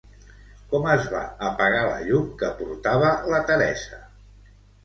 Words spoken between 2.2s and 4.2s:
que portava la Teresa?